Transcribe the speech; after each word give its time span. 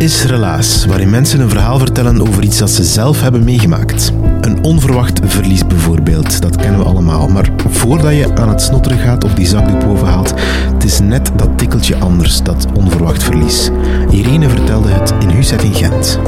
Is 0.00 0.24
Relaas, 0.24 0.84
waarin 0.84 1.10
mensen 1.10 1.40
een 1.40 1.48
verhaal 1.48 1.78
vertellen 1.78 2.28
over 2.28 2.42
iets 2.42 2.58
dat 2.58 2.70
ze 2.70 2.84
zelf 2.84 3.20
hebben 3.20 3.44
meegemaakt. 3.44 4.12
Een 4.40 4.64
onverwacht 4.64 5.20
verlies 5.24 5.66
bijvoorbeeld, 5.66 6.42
dat 6.42 6.56
kennen 6.56 6.80
we 6.80 6.86
allemaal. 6.86 7.28
Maar 7.28 7.48
voordat 7.68 8.14
je 8.14 8.34
aan 8.34 8.48
het 8.48 8.62
snotteren 8.62 8.98
gaat 8.98 9.24
of 9.24 9.34
die 9.34 9.46
zakdoek 9.46 9.84
bovenhaalt, 9.84 10.34
het 10.72 10.84
is 10.84 11.00
net 11.00 11.30
dat 11.36 11.58
tikkeltje 11.58 11.96
anders, 11.96 12.42
dat 12.42 12.66
onverwacht 12.74 13.22
verlies. 13.22 13.70
Irene 14.10 14.48
vertelde 14.48 14.88
het 14.88 15.14
in 15.20 15.28
Huset 15.28 15.62
in 15.62 15.74
Gent. 15.74 16.18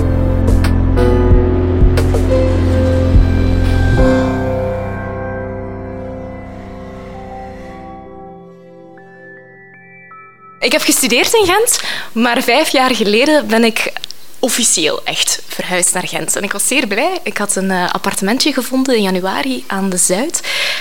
Heb 10.86 10.94
gestudeerd 10.94 11.33
in 11.33 11.47
Gent, 11.47 11.80
maar 12.12 12.42
vijf 12.42 12.69
jaar 12.69 12.94
geleden 12.94 13.47
ben 13.47 13.64
ik 13.64 13.92
officieel 14.38 15.00
echt 15.05 15.42
verhuisd 15.47 15.94
naar 15.94 16.08
Gent. 16.08 16.36
En 16.36 16.42
ik 16.42 16.52
was 16.52 16.66
zeer 16.66 16.86
blij. 16.86 17.19
Ik 17.22 17.38
had 17.38 17.56
een 17.56 17.70
uh, 17.70 17.91
appartementje 17.91 18.52
gevonden 18.52 18.97
in 18.97 19.03
januari 19.03 19.64
aan 19.66 19.91
de 19.91 19.97
Zuid. 19.97 20.41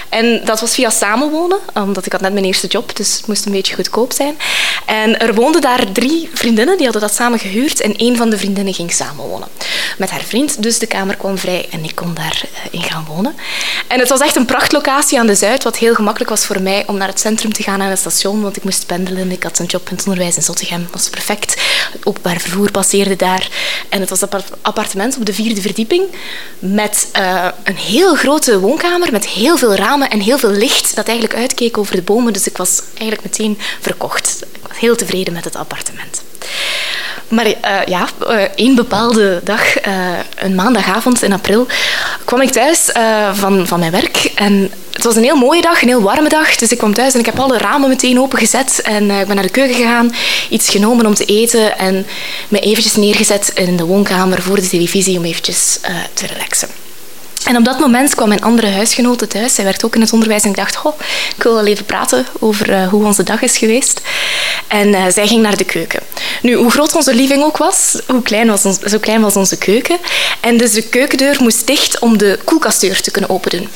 En 0.10 0.42
dat 0.46 0.60
was 0.60 0.74
via 0.74 0.90
samenwonen, 0.90 1.60
omdat 1.74 2.06
ik 2.06 2.12
had 2.12 2.22
net 2.22 2.34
mijn 2.34 2.46
eerste 2.46 2.68
job, 2.68 2.96
dus 2.96 3.18
het 3.18 3.28
moest 3.28 3.46
een 3.46 3.52
beetje 3.52 3.76
goedkoop 3.76 4.14
zijn. 4.14 4.38
En 4.92 5.20
er 5.20 5.34
woonden 5.34 5.62
daar 5.62 5.92
drie 5.92 6.30
vriendinnen, 6.34 6.76
die 6.76 6.84
hadden 6.84 7.02
dat 7.02 7.14
samen 7.14 7.40
gehuurd. 7.40 7.82
En 7.82 7.94
een 7.98 8.18
van 8.18 8.30
de 8.30 8.38
vriendinnen 8.38 8.74
ging 8.74 8.92
samenwonen 8.92 9.48
met 9.98 10.10
haar 10.10 10.24
vriend. 10.24 10.64
Dus 10.64 10.80
de 10.80 10.86
kamer 10.86 11.16
kwam 11.16 11.38
vrij 11.38 11.68
en 11.72 11.84
ik 11.84 11.96
kon 11.96 12.14
daarin 12.14 12.50
uh, 12.72 12.84
gaan 12.84 13.06
wonen. 13.08 13.36
En 13.88 14.00
het 14.00 14.10
was 14.10 14.20
echt 14.20 14.36
een 14.36 14.46
prachtlocatie 14.46 15.20
aan 15.20 15.28
de 15.28 15.36
Zuid, 15.36 15.64
wat 15.64 15.78
heel 15.78 15.94
gemakkelijk 15.94 16.30
was 16.30 16.46
voor 16.46 16.62
mij 16.62 16.84
om 16.88 16.98
naar 16.98 17.08
het 17.08 17.20
centrum 17.20 17.54
te 17.54 17.64
gaan, 17.64 17.80
naar 17.80 17.90
het 17.90 18.00
station, 18.00 18.42
want 18.42 18.58
ik 18.58 18.64
moest 18.64 18.86
pendelen. 18.86 19.32
Ik 19.32 19.44
had 19.44 19.60
een 19.60 19.66
job 19.66 19.90
in 19.90 19.96
het 19.96 20.06
onderwijs 20.06 20.36
in 20.36 20.44
Zottegem, 20.44 20.82
dat 20.82 20.92
was 20.92 21.10
perfect. 21.10 21.62
Het 21.92 22.06
openbaar 22.06 22.40
vervoer 22.40 22.72
passeerde 22.72 23.16
daar. 23.16 23.50
En 23.90 24.00
het 24.00 24.10
was 24.10 24.22
een 24.22 24.30
appartement 24.62 25.18
op 25.18 25.26
de 25.26 25.34
vierde 25.34 25.62
verdieping 25.62 26.04
met 26.60 27.08
uh, 27.20 27.48
een 27.64 27.78
heel 27.78 28.16
grote 28.16 28.60
woonkamer 28.60 29.12
met 29.12 29.28
heel 29.28 29.58
veel 29.58 29.76
ramen 29.76 30.10
en 30.10 30.20
heel 30.20 30.38
veel 30.38 30.52
licht 30.52 30.96
dat 30.96 31.08
eigenlijk 31.08 31.40
uitkeek 31.40 31.78
over 31.78 31.96
de 31.96 32.02
bomen. 32.02 32.34
Dus 32.34 32.48
ik 32.48 32.58
was 32.58 32.82
eigenlijk 32.98 33.24
meteen 33.24 33.58
verkocht. 33.80 34.40
Heel 34.74 34.96
tevreden 34.96 35.34
met 35.34 35.44
het 35.44 35.56
appartement. 35.56 36.22
Maar 37.28 37.48
uh, 37.48 37.54
ja, 37.86 38.08
uh, 38.28 38.42
één 38.56 38.76
bepaalde 38.76 39.42
dag, 39.44 39.86
uh, 39.88 39.94
een 40.36 40.56
maandagavond 40.56 41.24
in 41.24 41.34
april, 41.34 41.68
kwam 42.26 42.42
ik 42.42 42.52
thuis 42.52 42.90
van, 43.34 43.68
van 43.68 43.80
mijn 43.80 43.92
werk. 43.92 44.32
En 44.36 44.72
het 44.92 45.04
was 45.04 45.16
een 45.16 45.24
heel 45.24 45.36
mooie 45.36 45.62
dag, 45.62 45.82
een 45.82 45.88
heel 45.88 46.02
warme 46.02 46.30
dag. 46.30 46.56
Dus 46.56 46.72
ik 46.72 46.78
kwam 46.78 46.94
thuis 46.94 47.14
en 47.14 47.20
ik 47.20 47.26
heb 47.26 47.40
alle 47.40 47.58
ramen 47.58 47.90
meteen 47.90 48.20
opengezet. 48.20 48.82
En 48.82 49.12
ik 49.12 49.28
ben 49.28 49.36
naar 49.36 49.46
de 49.46 49.52
keuken 49.52 49.76
gegaan, 49.76 50.16
iets 50.50 50.70
genomen 50.70 51.06
om 51.06 51.14
te 51.14 51.26
eten. 51.26 51.78
En 51.78 52.06
me 52.48 52.60
eventjes 52.60 52.96
neergezet 52.96 53.52
in 53.56 53.78
de 53.78 53.86
woonkamer 53.86 54.42
voor 54.42 54.56
de 54.56 54.70
televisie 54.70 55.18
om 55.18 55.26
eventjes 55.26 55.80
te 56.14 56.26
relaxen. 56.26 56.70
En 57.46 57.58
op 57.58 57.66
dat 57.66 57.80
moment 57.80 58.16
kwam 58.16 58.28
mijn 58.28 58.44
andere 58.44 58.68
huisgenote 58.68 59.28
thuis. 59.28 59.56
Zij 59.56 59.64
werkt 59.64 59.86
ook 59.86 59.96
in 59.96 60.02
het 60.02 60.14
onderwijs 60.14 60.44
en 60.44 60.50
ik 60.50 60.56
dacht, 60.56 60.76
goh, 60.76 61.00
ik 61.36 61.44
wil 61.44 61.54
wel 61.54 61.66
even 61.66 61.86
praten 61.86 62.26
over 62.40 62.70
uh, 62.70 62.88
hoe 62.88 63.06
onze 63.06 63.24
dag 63.24 63.42
is 63.42 63.58
geweest. 63.58 64.02
En 64.68 64.88
uh, 64.88 65.04
zij 65.14 65.28
ging 65.28 65.42
naar 65.42 65.58
de 65.58 65.64
keuken. 65.64 66.00
Nu, 66.42 66.54
hoe 66.54 66.72
groot 66.72 66.96
onze 66.96 67.14
living 67.14 67.44
ook 67.44 67.58
was, 67.58 67.98
hoe 68.08 68.22
klein 68.22 68.48
was 68.48 68.66
ons, 68.66 68.80
zo 68.80 68.98
klein 69.00 69.22
was 69.22 69.36
onze 69.36 69.58
keuken. 69.58 69.98
En 70.40 70.58
dus 70.58 70.72
de 70.72 70.82
keukendeur 70.82 71.38
moest 71.40 71.68
dicht 71.68 72.00
om 72.00 72.18
de 72.18 72.40
koelkastdeur 72.44 73.02
te 73.02 73.12
kunnen 73.12 73.30
openen. 73.30 73.68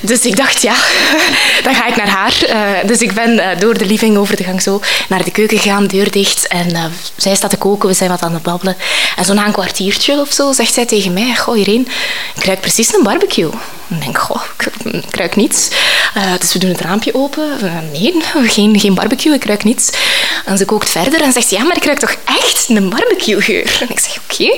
Dus 0.00 0.20
ik 0.20 0.36
dacht, 0.36 0.62
ja, 0.62 0.74
dan 1.64 1.74
ga 1.74 1.86
ik 1.86 1.96
naar 1.96 2.08
haar. 2.08 2.34
Uh, 2.48 2.88
dus 2.88 2.98
ik 2.98 3.12
ben 3.12 3.58
door 3.58 3.78
de 3.78 3.86
living 3.86 4.16
over 4.16 4.36
de 4.36 4.44
gang 4.44 4.62
zo 4.62 4.80
naar 5.08 5.24
de 5.24 5.30
keuken 5.30 5.58
gegaan, 5.58 5.86
deur 5.86 6.10
dicht. 6.10 6.46
En 6.46 6.92
zij 7.16 7.34
staat 7.34 7.50
te 7.50 7.56
koken, 7.56 7.88
we 7.88 7.94
zijn 7.94 8.10
wat 8.10 8.22
aan 8.22 8.34
het 8.34 8.42
babbelen. 8.42 8.76
En 9.16 9.24
zo 9.24 9.32
na 9.32 9.46
een 9.46 9.52
kwartiertje 9.52 10.20
of 10.20 10.32
zo 10.32 10.52
zegt 10.52 10.74
zij 10.74 10.86
tegen 10.86 11.12
mij, 11.12 11.36
goh 11.36 11.58
Irene, 11.58 11.84
ik 12.36 12.44
ruik 12.44 12.60
precies 12.60 12.94
een 12.94 13.01
barbecue. 13.02 13.50
Ik 13.94 14.04
denk, 14.04 14.18
goh, 14.18 14.42
ik 14.84 15.16
ruik 15.16 15.36
niets. 15.36 15.68
Uh, 16.16 16.32
dus 16.38 16.52
we 16.52 16.58
doen 16.58 16.70
het 16.70 16.80
raampje 16.80 17.14
open. 17.14 17.48
Nee, 17.92 18.14
geen, 18.32 18.80
geen 18.80 18.94
barbecue, 18.94 19.34
ik 19.34 19.44
ruik 19.44 19.64
niets. 19.64 19.90
En 20.44 20.58
ze 20.58 20.64
kookt 20.64 20.90
verder 20.90 21.22
en 21.22 21.32
zegt, 21.32 21.50
ja, 21.50 21.62
maar 21.62 21.76
ik 21.76 21.84
ruik 21.84 21.98
toch 21.98 22.16
echt 22.24 22.68
een 22.68 22.88
barbecuegeur? 22.88 23.78
En 23.80 23.90
ik 23.90 23.98
zeg, 24.00 24.18
oké. 24.30 24.56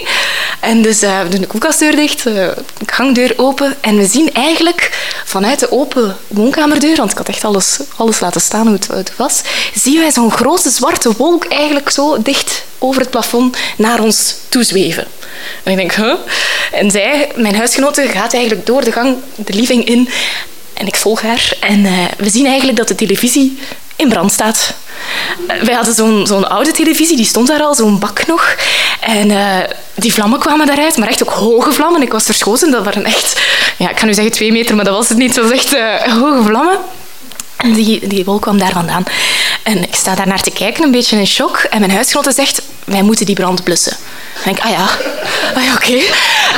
En 0.61 0.83
dus 0.83 1.03
uh, 1.03 1.23
we 1.23 1.29
doen 1.29 1.41
de 1.41 1.47
koelkastdeur 1.47 1.97
dicht, 1.97 2.23
de 2.25 2.55
gangdeur 2.87 3.33
open. 3.37 3.77
En 3.81 3.97
we 3.97 4.07
zien 4.07 4.33
eigenlijk 4.33 5.13
vanuit 5.25 5.61
de 5.61 5.73
open 5.73 6.17
woonkamerdeur, 6.29 6.97
want 6.97 7.11
ik 7.11 7.17
had 7.19 7.29
echt 7.29 7.45
alles, 7.45 7.79
alles 7.97 8.21
laten 8.21 8.41
staan 8.41 8.67
hoe 8.67 8.75
het, 8.75 8.87
hoe 8.87 8.97
het 8.97 9.17
was, 9.17 9.43
zien 9.75 9.99
wij 9.99 10.13
zo'n 10.13 10.33
grote 10.33 10.71
zwarte 10.71 11.13
wolk 11.17 11.45
eigenlijk 11.45 11.91
zo 11.91 12.23
dicht 12.23 12.65
over 12.79 13.01
het 13.01 13.11
plafond 13.11 13.57
naar 13.77 14.01
ons 14.01 14.35
toezweven. 14.49 15.07
En 15.63 15.73
ik 15.73 15.77
denk, 15.77 15.95
huh? 15.95 16.15
En 16.73 16.91
zij, 16.91 17.33
mijn 17.35 17.57
huisgenote, 17.57 18.09
gaat 18.09 18.35
eigenlijk 18.35 18.67
door 18.67 18.85
de 18.85 18.93
gang 18.93 19.17
de 19.37 19.53
living 19.53 19.85
in. 19.85 20.09
En 20.75 20.87
ik 20.87 20.97
volg 20.97 21.23
haar. 21.23 21.53
En 21.61 21.85
uh, 21.85 21.93
we 22.17 22.31
zien 22.31 22.47
eigenlijk 22.47 22.79
dat 22.79 22.89
de 22.89 22.95
televisie 22.95 23.59
in 23.97 24.09
brand 24.09 24.33
staat. 24.33 24.75
Uh, 25.49 25.63
wij 25.63 25.75
hadden 25.75 25.95
zo'n 25.95 26.27
zo'n 26.27 26.49
oude 26.49 26.71
televisie, 26.71 27.17
die 27.17 27.25
stond 27.25 27.47
daar 27.49 27.63
al, 27.63 27.75
zo'n 27.75 27.99
bak 27.99 28.27
nog. 28.27 28.57
En 29.01 29.31
uh, 29.31 29.59
die 29.95 30.13
vlammen 30.13 30.39
kwamen 30.39 30.67
daaruit, 30.67 30.97
maar 30.97 31.09
echt 31.09 31.23
ook 31.23 31.33
hoge 31.33 31.73
vlammen. 31.73 32.03
Ik 32.03 32.13
was 32.13 32.25
verschoten, 32.25 32.71
dat 32.71 32.85
waren 32.85 33.05
echt... 33.05 33.41
Ja, 33.79 33.91
ik 33.91 33.97
kan 33.97 34.07
nu 34.07 34.15
zeggen 34.15 34.33
twee 34.33 34.53
meter, 34.53 34.75
maar 34.75 34.85
dat 34.85 34.95
was 34.95 35.09
het 35.09 35.19
niet. 35.19 35.37
Het 35.37 35.51
was 35.51 35.73
hoge 36.21 36.43
vlammen. 36.43 36.79
En 37.57 37.73
die, 37.73 38.07
die 38.07 38.25
wolk 38.25 38.43
kwam 38.43 38.59
daar 38.59 38.73
vandaan. 38.73 39.05
En 39.63 39.83
ik 39.83 39.95
sta 39.95 40.15
daar 40.15 40.27
naar 40.27 40.43
te 40.43 40.51
kijken, 40.51 40.85
een 40.85 40.91
beetje 40.91 41.17
in 41.17 41.27
shock. 41.27 41.57
En 41.71 41.81
mijn 41.81 41.93
huisgenote 41.93 42.33
zegt, 42.33 42.63
wij 42.85 43.03
moeten 43.03 43.27
die 43.27 43.35
brand 43.35 43.65
blussen. 43.65 43.97
En 44.45 44.51
ik, 44.51 44.59
ah 44.61 44.71
ja, 44.71 44.87
ah 45.55 45.65
ja 45.65 45.75
oké. 45.75 46.03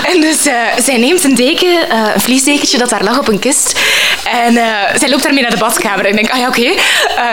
En 0.04 0.20
dus 0.20 0.46
uh, 0.46 0.54
zij 0.84 0.96
neemt 0.96 1.24
een 1.24 1.34
deken, 1.34 1.68
uh, 1.68 2.14
een 2.14 2.20
vliesdekentje 2.20 2.78
dat 2.78 2.88
daar 2.88 3.04
lag 3.04 3.18
op 3.18 3.28
een 3.28 3.38
kist. 3.38 3.80
En 4.24 4.54
uh, 4.54 4.64
zij 4.98 5.08
loopt 5.08 5.22
daarmee 5.22 5.42
naar 5.42 5.50
de 5.50 5.56
badkamer. 5.56 6.04
En 6.04 6.10
ik 6.10 6.16
denk, 6.16 6.30
ah 6.30 6.38
ja, 6.38 6.48
oké. 6.48 6.74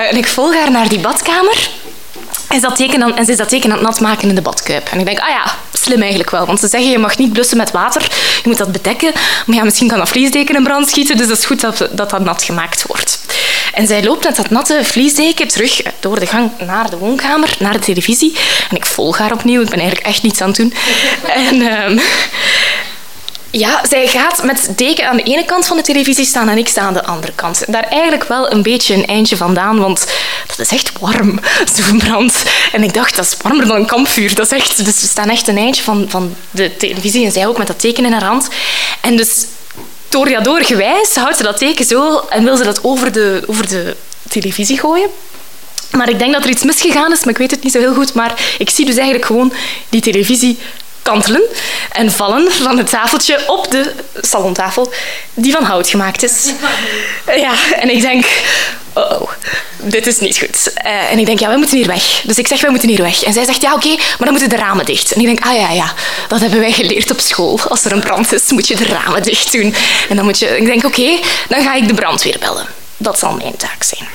en 0.10 0.18
ik 0.18 0.28
volg 0.28 0.56
haar 0.56 0.72
naar 0.72 0.88
die 0.88 1.00
badkamer. 1.00 1.70
En, 2.48 2.62
dat 2.62 2.76
teken 2.76 3.00
dan, 3.00 3.18
en 3.18 3.26
ze 3.26 3.32
is 3.32 3.38
dat 3.38 3.50
teken 3.50 3.72
aan 3.72 3.78
het 3.78 3.86
nat 3.86 4.00
maken 4.00 4.30
in 4.30 4.36
de 4.36 4.42
badkuip. 4.42 4.88
En 4.92 5.00
ik 5.00 5.06
denk, 5.06 5.20
ah 5.20 5.30
ja, 5.30 5.56
slim 5.74 6.00
eigenlijk 6.00 6.30
wel. 6.30 6.46
Want 6.46 6.60
ze 6.60 6.68
zeggen, 6.68 6.90
je 6.90 6.98
mag 6.98 7.18
niet 7.18 7.34
blussen 7.34 7.58
met 7.58 7.72
water. 7.72 8.02
Je 8.44 8.50
moet 8.50 8.58
dat 8.58 8.72
bedekken. 8.72 9.12
Maar 9.46 9.56
ja, 9.56 9.64
misschien 9.64 9.88
kan 9.88 9.98
dat 9.98 10.10
vliesdeken 10.10 10.56
in 10.56 10.64
brand 10.64 10.90
schieten. 10.90 11.18
Dus 11.18 11.28
dat 11.28 11.38
is 11.38 11.46
goed 11.46 11.62
dat, 11.62 11.88
dat 11.92 12.20
nat 12.20 12.44
gemaakt 12.44 12.84
wordt. 12.88 13.20
En 13.74 13.88
zij 13.88 14.04
loopt 14.04 14.24
met 14.24 14.36
dat 14.36 14.50
natte 14.50 14.80
vliesdeken 14.84 15.48
terug 15.48 15.82
door 16.00 16.20
de 16.20 16.28
gang 16.28 16.52
naar 16.60 16.90
de 16.90 16.98
woonkamer, 16.98 17.56
naar 17.60 17.74
de 17.74 17.80
televisie. 17.80 18.36
En 18.70 18.76
ik 18.76 18.86
volg 18.86 19.18
haar 19.18 19.32
opnieuw. 19.32 19.62
Ik 19.62 19.70
ben 19.70 19.80
eigenlijk 19.80 20.08
echt 20.08 20.24
niets 20.24 20.42
aan 20.42 20.48
het 20.48 20.58
doen. 20.58 20.74
En... 21.50 21.62
Um, 21.62 22.02
ja, 23.56 23.82
zij 23.90 24.08
gaat 24.08 24.44
met 24.44 24.70
deken 24.76 25.10
aan 25.10 25.18
de 25.18 25.24
ene 25.24 25.46
kant 25.46 25.68
van 25.68 25.78
de 25.78 25.84
televisie 25.84 26.26
staan 26.26 26.50
en 26.50 26.58
ik 26.58 26.68
sta 26.68 26.82
aan 26.82 26.94
de 26.94 27.06
andere 27.06 27.34
kant. 27.36 27.64
Daar 27.68 27.84
eigenlijk 27.84 28.24
wel 28.24 28.52
een 28.52 28.64
beetje 28.64 28.94
een 28.94 29.06
eindje 29.06 29.38
vandaan, 29.38 29.80
want 29.80 30.06
dat 30.48 30.60
is 30.60 30.70
echt 30.70 30.92
warm, 31.00 31.40
zo'n 31.76 31.98
brand. 31.98 32.44
En 32.72 32.84
ik 32.84 32.94
dacht, 32.94 33.16
dat 33.16 33.26
is 33.26 33.38
warmer 33.42 33.68
dan 33.68 33.76
een 33.76 33.86
kampvuur. 33.86 34.36
Dat 34.36 34.46
is 34.46 34.52
echt, 34.52 34.86
dus 34.86 35.02
we 35.02 35.08
staan 35.08 35.30
echt 35.30 35.48
een 35.48 35.58
eindje 35.58 35.84
van, 35.84 36.06
van 36.10 36.36
de 36.52 36.78
televisie 36.78 37.26
en 37.26 37.32
zij 37.32 37.48
ook 37.48 37.58
met 37.58 37.68
dat 37.68 37.80
teken 37.80 38.06
in 38.06 38.12
haar 38.12 38.24
hand. 38.24 38.48
En 39.02 39.16
dus 39.16 39.46
toreador-gewijs 40.14 41.16
houdt 41.16 41.38
ze 41.38 41.44
dat 41.44 41.58
teken 41.58 41.86
zo 41.86 42.18
en 42.30 42.44
wil 42.44 42.58
ze 42.58 42.64
dat 42.64 42.84
over 42.84 43.12
de, 43.12 43.44
over 43.48 43.68
de 43.68 43.96
televisie 44.30 44.80
gooien. 44.80 45.10
Maar 45.92 46.10
ik 46.10 46.20
denk 46.20 46.34
dat 46.34 46.44
er 46.44 46.50
iets 46.50 46.64
misgegaan 46.64 47.12
is, 47.12 47.20
maar 47.20 47.34
ik 47.34 47.38
weet 47.38 47.52
het 47.52 47.64
niet 47.64 47.72
zo 47.72 47.80
heel 47.80 47.94
goed. 47.94 48.14
Maar 48.14 48.56
ik 48.58 48.70
zie 48.70 48.86
dus 48.86 48.96
eigenlijk 48.96 49.26
gewoon 49.26 49.54
die 49.90 50.02
televisie 50.02 50.58
kantelen 51.02 51.42
en 51.92 52.12
vallen 52.12 52.52
van 52.52 52.78
het 52.78 52.90
tafeltje 52.90 53.40
op 53.48 53.72
de 53.72 53.92
salontafel 54.22 54.94
die 55.34 55.52
van 55.52 55.64
hout 55.64 55.90
gemaakt 55.90 56.24
is. 56.24 56.52
Ja, 57.26 57.54
en 57.80 57.90
ik 57.90 58.02
denk, 58.02 58.26
oh, 58.94 59.22
oh 59.22 59.30
dit 59.84 60.08
is 60.08 60.20
niet 60.20 60.38
goed. 60.38 60.72
Uh, 60.86 61.12
en 61.12 61.20
ik 61.20 61.26
denk, 61.26 61.40
ja, 61.40 61.50
we 61.50 61.58
moeten 61.58 61.78
hier 61.78 61.88
weg. 61.88 62.22
Dus 62.24 62.38
ik 62.38 62.48
zeg, 62.48 62.62
wij 62.62 62.70
moeten 62.70 62.90
hier 62.90 63.02
weg. 63.02 63.24
En 63.24 63.34
zij 63.34 63.46
zegt, 63.46 63.62
ja, 63.62 63.74
oké, 63.74 63.90
maar 63.90 64.18
dan 64.18 64.32
moeten 64.32 64.50
de 64.50 64.56
ramen 64.56 64.86
dicht. 64.86 65.12
En 65.12 65.20
ik 65.20 65.26
denk, 65.26 65.46
ah 65.46 65.56
ja, 65.56 65.72
ja, 65.72 65.94
dat 66.28 66.40
hebben 66.40 66.60
wij 66.60 66.72
geleerd 66.72 67.12
op 67.12 67.20
school. 67.20 67.60
Als 67.68 67.86
er 67.86 67.92
een 67.92 68.00
brand 68.00 68.34
is, 68.34 68.52
moet 68.52 68.68
je 68.68 68.76
de 68.76 68.86
ramen 68.86 69.24
dicht 69.24 69.52
doen. 69.52 69.76
En 70.10 70.16
dan 70.16 70.26
moet 70.26 70.40
je, 70.40 70.58
ik 70.58 70.66
denk, 70.66 70.86
oké, 70.86 71.20
dan 71.50 71.64
ga 71.64 71.74
ik 71.74 71.88
de 71.88 71.94
brandweer 71.94 72.38
bellen. 72.40 72.68
Dat 72.98 73.20
zal 73.20 73.34
mijn 73.34 73.58
taak 73.58 73.84
zijn. 73.84 74.10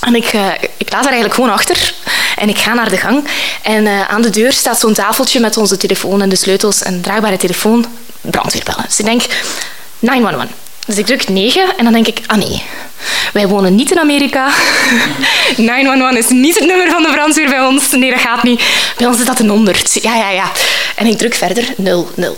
En 0.00 0.14
ik, 0.14 0.32
uh, 0.32 0.46
ik 0.76 0.92
laat 0.92 1.04
eigenlijk 1.04 1.34
gewoon 1.34 1.50
achter 1.50 1.94
en 2.36 2.48
ik 2.48 2.58
ga 2.58 2.74
naar 2.74 2.88
de 2.88 2.96
gang. 2.96 3.28
En 3.62 3.86
uh, 3.86 4.08
aan 4.08 4.22
de 4.22 4.30
deur 4.30 4.52
staat 4.52 4.80
zo'n 4.80 4.94
tafeltje 4.94 5.40
met 5.40 5.56
onze 5.56 5.76
telefoon 5.76 6.22
en 6.22 6.28
de 6.28 6.36
sleutels 6.36 6.82
en 6.82 7.00
draagbare 7.00 7.36
telefoon. 7.36 7.86
Brandweer 8.20 8.62
bellen. 8.64 8.84
Dus 8.86 8.98
ik 8.98 9.04
denk, 9.04 9.22
911. 9.98 10.65
Dus 10.86 10.96
ik 10.96 11.06
druk 11.06 11.28
9 11.28 11.76
en 11.76 11.84
dan 11.84 11.92
denk 11.92 12.06
ik, 12.06 12.20
ah 12.26 12.36
nee, 12.36 12.62
wij 13.32 13.48
wonen 13.48 13.74
niet 13.74 13.90
in 13.90 13.98
Amerika. 13.98 14.48
911 15.56 16.18
is 16.18 16.28
niet 16.28 16.54
het 16.54 16.66
nummer 16.66 16.90
van 16.90 17.02
de 17.02 17.10
brandweer 17.12 17.48
bij 17.48 17.60
ons. 17.60 17.90
Nee, 17.90 18.10
dat 18.10 18.20
gaat 18.20 18.42
niet. 18.42 18.62
Bij 18.96 19.06
ons 19.06 19.18
is 19.18 19.24
dat 19.24 19.38
een 19.38 19.48
100. 19.48 19.98
Ja, 20.02 20.16
ja, 20.16 20.30
ja. 20.30 20.52
En 20.96 21.06
ik 21.06 21.18
druk 21.18 21.34
verder 21.34 21.74
00. 21.76 22.36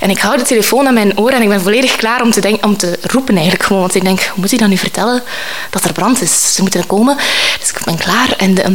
En 0.00 0.10
ik 0.10 0.18
hou 0.18 0.36
de 0.36 0.42
telefoon 0.42 0.86
aan 0.86 0.94
mijn 0.94 1.18
oor 1.18 1.30
en 1.30 1.42
ik 1.42 1.48
ben 1.48 1.60
volledig 1.60 1.96
klaar 1.96 2.22
om 2.22 2.30
te, 2.30 2.40
denk, 2.40 2.64
om 2.64 2.76
te 2.76 2.98
roepen 3.02 3.34
eigenlijk 3.34 3.64
gewoon. 3.64 3.80
Want 3.80 3.94
ik 3.94 4.04
denk, 4.04 4.32
moet 4.34 4.50
hij 4.50 4.58
dan 4.58 4.68
nu 4.68 4.76
vertellen 4.76 5.22
dat 5.70 5.84
er 5.84 5.92
brand 5.92 6.22
is? 6.22 6.54
Ze 6.54 6.62
moeten 6.62 6.86
komen. 6.86 7.16
Dus 7.60 7.68
ik 7.68 7.84
ben 7.84 7.96
klaar 7.96 8.34
en 8.36 8.66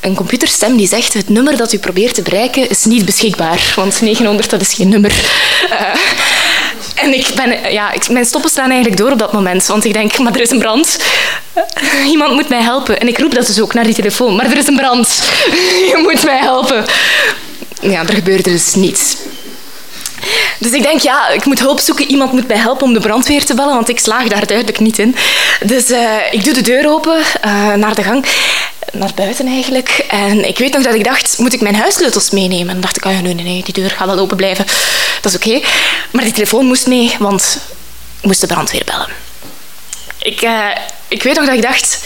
een, 0.00 0.14
computerstem 0.14 0.76
die 0.76 0.88
zegt 0.88 1.12
het 1.12 1.28
nummer 1.28 1.56
dat 1.56 1.72
u 1.72 1.78
probeert 1.78 2.14
te 2.14 2.22
bereiken 2.22 2.68
is 2.68 2.84
niet 2.84 3.04
beschikbaar. 3.04 3.72
Want 3.76 4.00
900, 4.00 4.50
dat 4.50 4.60
is 4.60 4.74
geen 4.74 4.88
nummer. 4.88 5.12
Uh, 5.70 5.80
en 6.96 7.14
ik 7.14 7.26
ben, 7.34 7.72
ja, 7.72 7.92
ik, 7.92 8.08
mijn 8.08 8.24
stoppen 8.24 8.50
staan 8.50 8.70
eigenlijk 8.70 8.96
door 8.96 9.10
op 9.10 9.18
dat 9.18 9.32
moment. 9.32 9.66
Want 9.66 9.84
ik 9.84 9.92
denk, 9.92 10.18
maar 10.18 10.34
er 10.34 10.40
is 10.40 10.50
een 10.50 10.58
brand. 10.58 10.98
Iemand 12.06 12.32
moet 12.32 12.48
mij 12.48 12.62
helpen. 12.62 13.00
En 13.00 13.08
ik 13.08 13.18
roep 13.18 13.34
dat 13.34 13.46
dus 13.46 13.60
ook 13.60 13.74
naar 13.74 13.84
die 13.84 13.94
telefoon. 13.94 14.36
Maar 14.36 14.46
er 14.46 14.56
is 14.56 14.66
een 14.66 14.76
brand. 14.76 15.22
Je 15.92 15.98
moet 16.02 16.24
mij 16.24 16.38
helpen. 16.38 16.84
Ja, 17.80 18.00
er 18.06 18.14
gebeurde 18.14 18.50
dus 18.50 18.74
niets. 18.74 19.16
Dus 20.58 20.72
ik 20.72 20.82
denk, 20.82 21.00
ja, 21.00 21.28
ik 21.28 21.44
moet 21.44 21.58
hulp 21.58 21.80
zoeken. 21.80 22.10
Iemand 22.10 22.32
moet 22.32 22.48
mij 22.48 22.56
helpen 22.56 22.86
om 22.86 22.92
de 22.92 23.00
brandweer 23.00 23.44
te 23.44 23.54
bellen, 23.54 23.74
want 23.74 23.88
ik 23.88 23.98
slaag 23.98 24.28
daar 24.28 24.46
duidelijk 24.46 24.80
niet 24.80 24.98
in. 24.98 25.16
Dus 25.64 25.90
uh, 25.90 26.14
ik 26.30 26.44
doe 26.44 26.54
de 26.54 26.60
deur 26.60 26.90
open 26.90 27.18
uh, 27.44 27.74
naar 27.74 27.94
de 27.94 28.02
gang, 28.02 28.24
naar 28.92 29.12
buiten 29.14 29.46
eigenlijk. 29.46 30.04
En 30.08 30.48
ik 30.48 30.58
weet 30.58 30.72
nog 30.72 30.82
dat 30.82 30.94
ik 30.94 31.04
dacht, 31.04 31.38
moet 31.38 31.52
ik 31.52 31.60
mijn 31.60 31.74
huissleutels 31.74 32.30
meenemen? 32.30 32.74
En 32.74 32.80
dacht 32.80 32.96
ik, 32.96 33.04
oh 33.04 33.12
ja, 33.12 33.20
nee, 33.20 33.34
nee, 33.34 33.44
nee, 33.44 33.62
die 33.62 33.74
deur 33.74 33.90
gaat 33.90 34.06
wel 34.06 34.18
open 34.18 34.36
blijven. 34.36 34.66
Dat 35.20 35.32
is 35.32 35.38
oké. 35.38 35.66
Maar 36.10 36.24
die 36.24 36.32
telefoon 36.32 36.66
moest 36.66 36.86
mee, 36.86 37.16
want 37.18 37.60
ik 38.20 38.26
moest 38.26 38.40
de 38.40 38.46
brandweer 38.46 38.82
bellen. 38.84 39.08
Ik, 40.18 40.42
uh, 40.42 40.68
ik 41.08 41.22
weet 41.22 41.34
nog 41.36 41.46
dat 41.46 41.54
ik 41.54 41.62
dacht, 41.62 42.04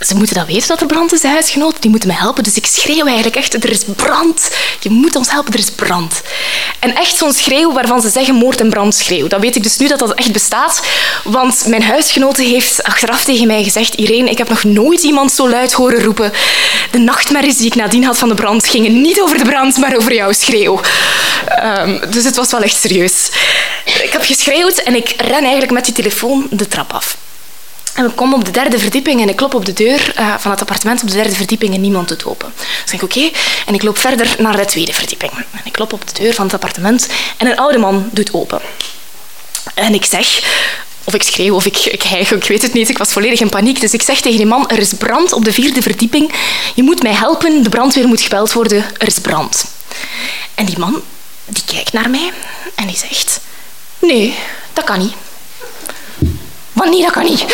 ze 0.00 0.14
moeten 0.14 0.36
dat 0.36 0.46
weten 0.46 0.68
dat 0.68 0.80
er 0.80 0.86
brand 0.86 1.12
is, 1.12 1.20
de 1.20 1.28
huisgenoten. 1.28 1.80
Die 1.80 1.90
moeten 1.90 2.08
me 2.08 2.14
helpen. 2.14 2.44
Dus 2.44 2.54
ik 2.54 2.66
schreeuw 2.66 3.04
eigenlijk 3.06 3.36
echt, 3.36 3.54
er 3.54 3.70
is 3.70 3.84
brand. 3.96 4.50
Je 4.80 4.90
moet 4.90 5.16
ons 5.16 5.30
helpen, 5.30 5.52
er 5.52 5.58
is 5.58 5.70
brand. 5.70 6.20
En 6.78 6.94
echt 6.94 7.16
zo'n 7.16 7.32
schreeuw 7.32 7.72
waarvan 7.72 8.00
ze 8.00 8.08
zeggen 8.08 8.34
moord- 8.34 8.60
en 8.60 8.70
brandschreeuw. 8.70 9.26
Dat 9.26 9.40
weet 9.40 9.56
ik 9.56 9.62
dus 9.62 9.76
nu 9.76 9.88
dat 9.88 9.98
dat 9.98 10.14
echt 10.14 10.32
bestaat. 10.32 10.82
Want 11.24 11.64
mijn 11.66 11.82
huisgenote 11.82 12.42
heeft 12.42 12.82
achteraf 12.82 13.24
tegen 13.24 13.46
mij 13.46 13.64
gezegd... 13.64 13.94
Irene, 13.94 14.30
ik 14.30 14.38
heb 14.38 14.48
nog 14.48 14.64
nooit 14.64 15.02
iemand 15.02 15.32
zo 15.32 15.48
luid 15.48 15.72
horen 15.72 16.02
roepen. 16.02 16.32
De 16.90 16.98
nachtmerries 16.98 17.56
die 17.56 17.66
ik 17.66 17.74
nadien 17.74 18.04
had 18.04 18.18
van 18.18 18.28
de 18.28 18.34
brand 18.34 18.66
gingen 18.66 19.00
niet 19.00 19.20
over 19.20 19.38
de 19.38 19.44
brand, 19.44 19.76
maar 19.76 19.96
over 19.96 20.14
jouw 20.14 20.32
schreeuw. 20.32 20.80
Um, 21.62 22.00
dus 22.10 22.24
het 22.24 22.36
was 22.36 22.50
wel 22.50 22.62
echt 22.62 22.80
serieus. 22.80 23.30
Ik 23.84 24.12
heb 24.12 24.22
geschreeuwd 24.22 24.76
en 24.76 24.94
ik 24.94 25.14
ren 25.16 25.42
eigenlijk 25.42 25.70
met 25.70 25.84
die 25.84 25.94
telefoon 25.94 26.46
de 26.50 26.68
trap 26.68 26.92
af. 26.92 27.16
En 27.96 28.04
we 28.04 28.10
komen 28.10 28.38
op 28.38 28.44
de 28.44 28.50
derde 28.50 28.78
verdieping 28.78 29.20
en 29.20 29.28
ik 29.28 29.36
klop 29.36 29.54
op 29.54 29.64
de 29.64 29.72
deur 29.72 30.14
uh, 30.18 30.34
van 30.38 30.50
het 30.50 30.60
appartement 30.60 31.02
op 31.02 31.08
de 31.08 31.14
derde 31.14 31.34
verdieping 31.34 31.74
en 31.74 31.80
niemand 31.80 32.08
doet 32.08 32.24
open. 32.24 32.52
Dus 32.84 32.92
ik 32.92 33.02
oké. 33.02 33.18
Okay. 33.18 33.32
En 33.66 33.74
ik 33.74 33.82
loop 33.82 33.98
verder 33.98 34.36
naar 34.38 34.56
de 34.56 34.64
tweede 34.64 34.92
verdieping. 34.92 35.32
En 35.32 35.60
ik 35.64 35.72
klop 35.72 35.92
op 35.92 36.06
de 36.06 36.22
deur 36.22 36.34
van 36.34 36.44
het 36.44 36.54
appartement 36.54 37.08
en 37.36 37.46
een 37.46 37.56
oude 37.56 37.78
man 37.78 38.08
doet 38.12 38.34
open. 38.34 38.60
En 39.74 39.94
ik 39.94 40.04
zeg, 40.04 40.42
of 41.04 41.14
ik 41.14 41.22
schreeuw 41.22 41.54
of 41.54 41.66
ik, 41.66 41.78
ik 41.78 42.02
hijg, 42.02 42.32
ik 42.32 42.44
weet 42.44 42.62
het 42.62 42.72
niet. 42.72 42.88
Ik 42.88 42.98
was 42.98 43.12
volledig 43.12 43.40
in 43.40 43.48
paniek. 43.48 43.80
Dus 43.80 43.92
ik 43.92 44.02
zeg 44.02 44.20
tegen 44.20 44.36
die 44.36 44.46
man, 44.46 44.68
er 44.70 44.78
is 44.78 44.92
brand 44.92 45.32
op 45.32 45.44
de 45.44 45.52
vierde 45.52 45.82
verdieping. 45.82 46.32
Je 46.74 46.82
moet 46.82 47.02
mij 47.02 47.12
helpen, 47.12 47.62
de 47.62 47.68
brandweer 47.68 48.06
moet 48.06 48.20
gebeld 48.20 48.52
worden. 48.52 48.84
Er 48.98 49.06
is 49.06 49.18
brand. 49.18 49.64
En 50.54 50.64
die 50.64 50.78
man, 50.78 51.02
die 51.44 51.62
kijkt 51.66 51.92
naar 51.92 52.10
mij 52.10 52.32
en 52.74 52.86
die 52.86 52.96
zegt, 52.96 53.40
nee, 53.98 54.34
dat 54.72 54.84
kan 54.84 54.98
niet. 54.98 55.14
Maar 56.76 56.88
nee, 56.88 57.02
dat 57.02 57.12
kan 57.12 57.24
niet. 57.24 57.44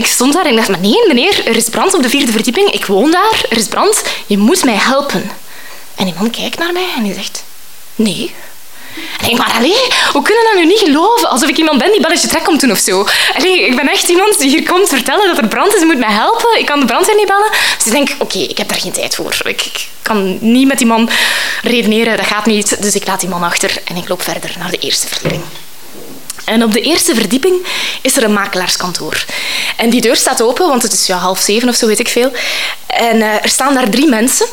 ik 0.00 0.06
stond 0.06 0.32
daar 0.32 0.46
en 0.46 0.56
dacht, 0.56 0.68
maar 0.68 0.80
nee 0.80 1.06
meneer, 1.08 1.46
er 1.46 1.56
is 1.56 1.68
brand 1.68 1.94
op 1.94 2.02
de 2.02 2.08
vierde 2.08 2.32
verdieping. 2.32 2.70
Ik 2.70 2.86
woon 2.86 3.10
daar, 3.10 3.44
er 3.50 3.56
is 3.56 3.66
brand. 3.66 4.02
Je 4.26 4.38
moet 4.38 4.64
mij 4.64 4.76
helpen. 4.76 5.30
En 5.94 6.04
die 6.04 6.14
man 6.18 6.30
kijkt 6.30 6.58
naar 6.58 6.72
mij 6.72 6.88
en 6.96 7.02
die 7.02 7.14
zegt, 7.14 7.44
nee. 7.94 8.34
En 9.20 9.30
ik 9.30 9.38
maar 9.38 9.52
allee, 9.56 9.76
hoe 10.12 10.22
kunnen 10.22 10.44
dat 10.44 10.54
nu 10.54 10.64
niet 10.64 10.78
geloven? 10.78 11.30
Alsof 11.30 11.48
ik 11.48 11.56
iemand 11.56 11.78
ben 11.78 11.92
die 11.92 12.00
belletje 12.00 12.28
trek 12.28 12.44
komt 12.44 12.60
doen 12.60 12.70
of 12.70 12.78
zo. 12.78 13.06
Allee, 13.36 13.66
ik 13.66 13.76
ben 13.76 13.88
echt 13.88 14.08
iemand 14.08 14.38
die 14.38 14.50
hier 14.50 14.68
komt 14.68 14.88
vertellen 14.88 15.26
dat 15.26 15.38
er 15.38 15.48
brand 15.48 15.74
is. 15.74 15.84
Moet 15.84 15.98
mij 15.98 16.12
helpen. 16.12 16.58
Ik 16.58 16.66
kan 16.66 16.80
de 16.80 16.86
brandweer 16.86 17.16
niet 17.16 17.26
bellen. 17.26 17.50
Dus 17.76 17.86
ik 17.86 17.92
denk, 17.92 18.08
oké, 18.18 18.38
ik 18.38 18.58
heb 18.58 18.68
daar 18.68 18.80
geen 18.80 18.92
tijd 18.92 19.14
voor. 19.14 19.36
Ik, 19.44 19.86
kan 20.02 20.38
niet 20.40 20.66
met 20.66 20.78
die 20.78 20.86
man 20.86 21.10
redeneren. 21.62 22.16
Dat 22.16 22.26
gaat 22.26 22.46
niet. 22.46 22.82
Dus 22.82 22.94
ik 22.94 23.06
laat 23.06 23.20
die 23.20 23.28
man 23.28 23.42
achter 23.42 23.70
en 23.84 23.96
ik 23.96 24.08
loop 24.08 24.22
verder 24.22 24.50
naar 24.58 24.70
de 24.70 24.78
eerste 24.78 25.06
verdieping. 25.06 25.42
En 26.44 26.62
op 26.62 26.72
de 26.72 26.80
eerste 26.80 27.14
verdieping 27.14 27.66
is 28.02 28.16
er 28.16 28.22
een 28.22 28.32
makelaarskantoor. 28.32 29.24
En 29.76 29.90
die 29.90 30.00
deur 30.00 30.16
staat 30.16 30.42
open, 30.42 30.68
want 30.68 30.82
het 30.82 30.92
is 30.92 31.06
ja, 31.06 31.16
half 31.16 31.40
zeven 31.40 31.68
of 31.68 31.74
zo, 31.74 31.86
weet 31.86 31.98
ik 31.98 32.08
veel. 32.08 32.32
En 32.86 33.16
uh, 33.16 33.34
er 33.42 33.48
staan 33.48 33.74
daar 33.74 33.90
drie 33.90 34.08
mensen. 34.08 34.46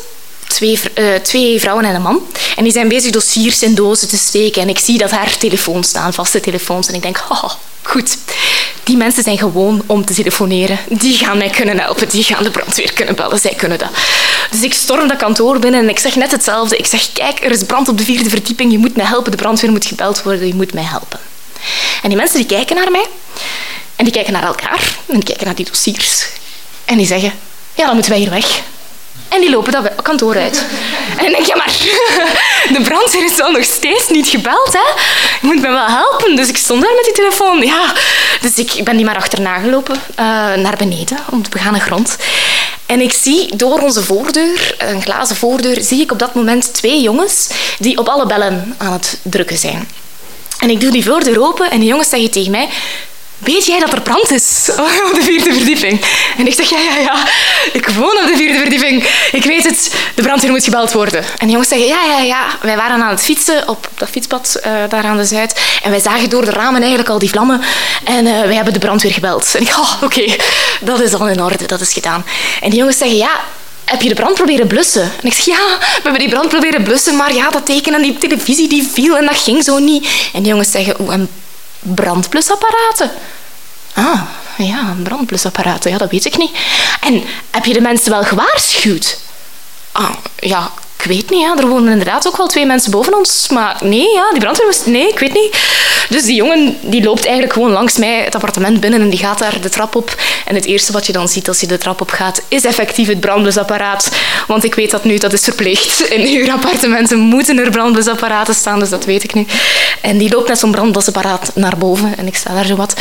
Twee, 0.46 0.78
uh, 0.98 1.14
twee, 1.14 1.60
vrouwen 1.60 1.84
en 1.84 1.94
een 1.94 2.02
man. 2.02 2.26
En 2.56 2.64
die 2.64 2.72
zijn 2.72 2.88
bezig 2.88 3.10
dossiers 3.10 3.62
in 3.62 3.74
dozen 3.74 4.08
te 4.08 4.16
steken. 4.16 4.62
En 4.62 4.68
ik 4.68 4.78
zie 4.78 4.98
dat 4.98 5.10
haar 5.10 5.36
telefoons 5.36 5.88
staan, 5.88 6.12
vaste 6.14 6.40
telefoons. 6.40 6.88
En 6.88 6.94
ik 6.94 7.02
denk, 7.02 7.24
oh, 7.28 7.50
goed. 7.82 8.16
Die 8.82 8.96
mensen 8.96 9.22
zijn 9.22 9.38
gewoon 9.38 9.82
om 9.86 10.04
te 10.04 10.14
telefoneren. 10.14 10.78
Die 10.88 11.16
gaan 11.16 11.38
mij 11.38 11.50
kunnen 11.50 11.78
helpen. 11.78 12.08
Die 12.08 12.22
gaan 12.22 12.42
de 12.42 12.50
brandweer 12.50 12.92
kunnen 12.92 13.14
bellen. 13.14 13.38
Zij 13.38 13.54
kunnen 13.54 13.78
dat. 13.78 13.90
Dus 14.50 14.62
ik 14.62 14.74
storm 14.74 15.08
dat 15.08 15.16
kantoor 15.16 15.58
binnen 15.58 15.80
en 15.80 15.88
ik 15.88 15.98
zeg 15.98 16.16
net 16.16 16.30
hetzelfde. 16.30 16.76
Ik 16.76 16.86
zeg, 16.86 17.12
kijk, 17.12 17.44
er 17.44 17.50
is 17.50 17.62
brand 17.62 17.88
op 17.88 17.98
de 17.98 18.04
vierde 18.04 18.30
verdieping. 18.30 18.72
Je 18.72 18.78
moet 18.78 18.96
mij 18.96 19.06
helpen. 19.06 19.30
De 19.30 19.36
brandweer 19.36 19.70
moet 19.70 19.84
gebeld 19.84 20.22
worden. 20.22 20.46
Je 20.46 20.54
moet 20.54 20.74
mij 20.74 20.84
helpen. 20.84 21.18
En 22.02 22.08
die 22.08 22.18
mensen 22.18 22.38
die 22.38 22.46
kijken 22.46 22.76
naar 22.76 22.90
mij 22.90 23.06
en 23.96 24.04
die 24.04 24.12
kijken 24.12 24.32
naar 24.32 24.44
elkaar 24.44 24.96
en 25.06 25.14
die 25.14 25.24
kijken 25.24 25.46
naar 25.46 25.54
die 25.54 25.64
dossiers 25.64 26.26
en 26.84 26.96
die 26.96 27.06
zeggen, 27.06 27.32
ja, 27.74 27.84
dan 27.84 27.94
moeten 27.94 28.12
wij 28.12 28.20
hier 28.20 28.30
weg. 28.30 28.62
En 29.28 29.40
die 29.40 29.50
lopen 29.50 29.72
dat 29.72 29.90
kantoor 30.02 30.36
uit. 30.36 30.64
En 31.16 31.32
denk, 31.32 31.46
ja, 31.46 31.56
maar 31.56 31.72
de 32.76 32.80
brandweer 32.84 33.24
is 33.24 33.40
al 33.40 33.50
nog 33.50 33.64
steeds 33.64 34.08
niet 34.08 34.28
gebeld. 34.28 34.72
Hè? 34.72 35.02
Je 35.40 35.46
moet 35.46 35.60
me 35.60 35.68
wel 35.68 35.86
helpen. 35.86 36.36
Dus 36.36 36.48
ik 36.48 36.56
stond 36.56 36.82
daar 36.82 36.94
met 36.94 37.04
die 37.04 37.14
telefoon. 37.14 37.62
Ja. 37.62 37.92
Dus 38.40 38.54
ik 38.54 38.84
ben 38.84 38.96
die 38.96 39.04
maar 39.04 39.16
achterna 39.16 39.58
gelopen 39.58 39.94
uh, 39.94 40.16
naar 40.54 40.74
beneden, 40.78 41.18
op 41.30 41.44
de 41.44 41.50
begane 41.50 41.80
grond. 41.80 42.16
En 42.86 43.00
ik 43.00 43.12
zie 43.12 43.56
door 43.56 43.80
onze 43.80 44.02
voordeur, 44.02 44.74
een 44.78 45.02
glazen 45.02 45.36
voordeur, 45.36 45.80
zie 45.80 46.00
ik 46.00 46.12
op 46.12 46.18
dat 46.18 46.34
moment 46.34 46.74
twee 46.74 47.00
jongens 47.00 47.48
die 47.78 47.98
op 47.98 48.08
alle 48.08 48.26
bellen 48.26 48.74
aan 48.78 48.92
het 48.92 49.18
drukken 49.22 49.58
zijn. 49.58 49.88
En 50.58 50.70
ik 50.70 50.80
doe 50.80 50.90
die 50.90 51.04
voordeur 51.04 51.42
open 51.42 51.70
en 51.70 51.80
de 51.80 51.86
jongens 51.86 52.08
zeggen 52.08 52.30
tegen 52.30 52.50
mij... 52.50 52.68
Weet 53.38 53.66
jij 53.66 53.78
dat 53.78 53.92
er 53.92 54.02
brand 54.02 54.30
is 54.30 54.68
op 55.08 55.14
de 55.14 55.22
vierde 55.22 55.52
verdieping? 55.52 56.04
En 56.36 56.46
ik 56.46 56.54
zeg, 56.54 56.70
ja, 56.70 56.78
ja, 56.78 56.98
ja. 56.98 57.26
Ik 57.72 57.88
woon 57.88 58.18
op 58.22 58.26
de 58.26 58.36
vierde 58.36 58.58
verdieping. 58.58 59.08
Ik 59.32 59.44
weet 59.44 59.64
het. 59.64 59.94
De 60.14 60.22
brandweer 60.22 60.50
moet 60.50 60.64
gebeld 60.64 60.92
worden. 60.92 61.24
En 61.38 61.46
de 61.46 61.52
jongens 61.52 61.68
zeggen, 61.68 61.88
ja, 61.88 62.04
ja, 62.04 62.20
ja. 62.20 62.46
Wij 62.60 62.76
waren 62.76 63.02
aan 63.02 63.10
het 63.10 63.22
fietsen 63.22 63.68
op 63.68 63.88
dat 63.94 64.08
fietspad 64.08 64.60
uh, 64.66 64.72
daar 64.88 65.04
aan 65.04 65.16
de 65.16 65.24
Zuid. 65.24 65.60
En 65.82 65.90
wij 65.90 66.00
zagen 66.00 66.30
door 66.30 66.44
de 66.44 66.50
ramen 66.50 66.80
eigenlijk 66.80 67.10
al 67.10 67.18
die 67.18 67.30
vlammen. 67.30 67.60
En 68.04 68.26
uh, 68.26 68.40
wij 68.40 68.54
hebben 68.54 68.72
de 68.72 68.78
brandweer 68.78 69.12
gebeld. 69.12 69.54
En 69.54 69.62
ik, 69.62 69.76
oh, 69.78 70.02
oké. 70.02 70.36
Dat 70.80 71.00
is 71.00 71.14
al 71.14 71.28
in 71.28 71.42
orde. 71.42 71.66
Dat 71.66 71.80
is 71.80 71.92
gedaan. 71.92 72.24
En 72.60 72.70
die 72.70 72.78
jongens 72.78 72.98
zeggen, 72.98 73.16
ja, 73.16 73.40
heb 73.86 74.02
je 74.02 74.08
de 74.08 74.14
brand 74.14 74.34
proberen 74.34 74.66
blussen? 74.66 75.02
En 75.02 75.26
ik 75.26 75.32
zeg, 75.32 75.44
ja, 75.44 75.78
we 75.78 76.00
hebben 76.02 76.20
die 76.20 76.28
brand 76.28 76.48
proberen 76.48 76.82
blussen, 76.82 77.16
maar 77.16 77.34
ja, 77.34 77.50
dat 77.50 77.66
teken 77.66 77.94
aan 77.94 78.02
die 78.02 78.18
televisie 78.18 78.68
die 78.68 78.88
viel 78.92 79.16
en 79.16 79.26
dat 79.26 79.36
ging 79.36 79.64
zo 79.64 79.78
niet. 79.78 80.08
En 80.32 80.42
die 80.42 80.50
jongens 80.50 80.70
zeggen, 80.70 81.00
oeh, 81.00 81.12
en 81.12 81.28
brandblusapparaten? 81.78 83.10
Ah, 83.94 84.20
ja, 84.56 84.96
brandblusapparaten, 85.02 85.90
ja, 85.90 85.98
dat 85.98 86.10
weet 86.10 86.24
ik 86.24 86.36
niet. 86.36 86.56
En 87.00 87.22
heb 87.50 87.64
je 87.64 87.72
de 87.72 87.80
mensen 87.80 88.10
wel 88.10 88.22
gewaarschuwd? 88.22 89.18
Ah, 89.92 90.14
ja, 90.36 90.72
weet 91.06 91.30
niet, 91.30 91.40
ja. 91.40 91.56
er 91.56 91.68
wonen 91.68 91.92
inderdaad 91.92 92.26
ook 92.26 92.36
wel 92.36 92.46
twee 92.46 92.66
mensen 92.66 92.90
boven 92.90 93.16
ons. 93.16 93.48
Maar 93.48 93.76
nee, 93.80 94.14
ja, 94.14 94.30
die 94.30 94.40
brandweer 94.40 94.66
was... 94.66 94.86
Nee, 94.86 95.08
ik 95.08 95.18
weet 95.18 95.32
niet. 95.32 95.58
Dus 96.08 96.22
die 96.22 96.34
jongen 96.34 96.76
die 96.80 97.02
loopt 97.02 97.24
eigenlijk 97.24 97.52
gewoon 97.52 97.70
langs 97.70 97.96
mij 97.96 98.22
het 98.24 98.34
appartement 98.34 98.80
binnen 98.80 99.00
en 99.00 99.10
die 99.10 99.18
gaat 99.18 99.38
daar 99.38 99.60
de 99.60 99.68
trap 99.68 99.94
op. 99.94 100.14
En 100.44 100.54
het 100.54 100.64
eerste 100.64 100.92
wat 100.92 101.06
je 101.06 101.12
dan 101.12 101.28
ziet 101.28 101.48
als 101.48 101.60
je 101.60 101.66
de 101.66 101.78
trap 101.78 102.00
op 102.00 102.10
gaat, 102.10 102.42
is 102.48 102.64
effectief 102.64 103.08
het 103.08 103.20
brandblusapparaat. 103.20 104.10
Want 104.46 104.64
ik 104.64 104.74
weet 104.74 104.90
dat 104.90 105.04
nu, 105.04 105.18
dat 105.18 105.32
is 105.32 105.44
verplicht. 105.44 106.00
In 106.16 106.20
huurappartementen 106.20 107.18
moeten 107.18 107.58
er 107.58 107.70
brandblusapparaten 107.70 108.54
staan, 108.54 108.78
dus 108.78 108.90
dat 108.90 109.04
weet 109.04 109.24
ik 109.24 109.34
nu. 109.34 109.46
En 110.00 110.18
die 110.18 110.30
loopt 110.30 110.48
met 110.48 110.58
zo'n 110.58 110.70
brandblusapparaat 110.70 111.50
naar 111.54 111.78
boven 111.78 112.14
en 112.16 112.26
ik 112.26 112.36
sta 112.36 112.54
daar 112.54 112.66
zo 112.66 112.76
wat. 112.76 112.94